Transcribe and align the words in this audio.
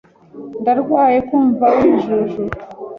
Ndarwaye 0.61 1.17
kumva 1.29 1.65
wijujuta. 1.79 2.63